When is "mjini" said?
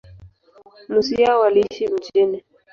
1.87-2.43